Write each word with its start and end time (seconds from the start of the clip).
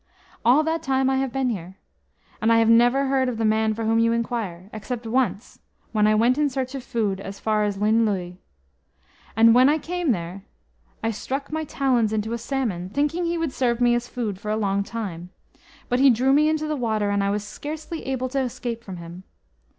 All 0.43 0.63
that 0.63 0.81
time 0.81 1.11
I 1.11 1.17
have 1.17 1.31
been 1.31 1.51
here, 1.51 1.77
and 2.41 2.51
I 2.51 2.57
have 2.57 2.71
never 2.71 3.05
heard 3.05 3.29
of 3.29 3.37
the 3.37 3.45
man 3.45 3.75
for 3.75 3.85
whom 3.85 3.99
you 3.99 4.13
inquire, 4.13 4.67
except 4.73 5.05
once 5.05 5.59
when 5.91 6.07
I 6.07 6.15
went 6.15 6.39
in 6.39 6.49
search 6.49 6.73
of 6.73 6.83
food 6.83 7.19
as 7.21 7.39
far 7.39 7.63
as 7.65 7.77
Llyn 7.77 8.03
Llyw. 8.03 8.35
And 9.37 9.53
when 9.53 9.69
I 9.69 9.77
came 9.77 10.11
there, 10.11 10.41
I 11.03 11.11
struck 11.11 11.51
my 11.51 11.65
talons 11.65 12.11
into 12.11 12.33
a 12.33 12.39
salmon, 12.39 12.89
thinking 12.89 13.25
he 13.25 13.37
would 13.37 13.53
serve 13.53 13.79
me 13.79 13.93
as 13.93 14.07
food 14.07 14.39
for 14.39 14.49
a 14.49 14.57
long 14.57 14.83
time. 14.83 15.29
But 15.87 15.99
he 15.99 16.09
drew 16.09 16.33
me 16.33 16.49
into 16.49 16.65
the 16.65 16.75
water, 16.75 17.11
and 17.11 17.23
I 17.23 17.29
was 17.29 17.43
scarcely 17.43 18.03
able 18.07 18.27
to 18.29 18.39
escape 18.39 18.83
from 18.83 18.97
him. 18.97 19.21